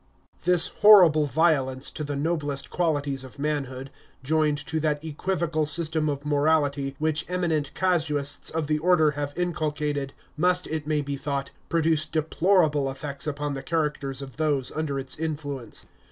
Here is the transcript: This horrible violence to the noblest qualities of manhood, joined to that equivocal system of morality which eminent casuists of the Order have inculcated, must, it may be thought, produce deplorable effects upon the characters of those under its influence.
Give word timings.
This 0.45 0.69
horrible 0.79 1.25
violence 1.27 1.91
to 1.91 2.03
the 2.03 2.15
noblest 2.15 2.71
qualities 2.71 3.23
of 3.23 3.37
manhood, 3.37 3.91
joined 4.23 4.57
to 4.65 4.79
that 4.79 5.05
equivocal 5.05 5.67
system 5.67 6.09
of 6.09 6.25
morality 6.25 6.95
which 6.97 7.23
eminent 7.29 7.69
casuists 7.75 8.49
of 8.49 8.65
the 8.65 8.79
Order 8.79 9.11
have 9.11 9.31
inculcated, 9.37 10.13
must, 10.35 10.65
it 10.69 10.87
may 10.87 11.01
be 11.03 11.17
thought, 11.17 11.51
produce 11.69 12.07
deplorable 12.07 12.89
effects 12.89 13.27
upon 13.27 13.53
the 13.53 13.61
characters 13.61 14.23
of 14.23 14.37
those 14.37 14.71
under 14.71 14.97
its 14.97 15.19
influence. 15.19 15.85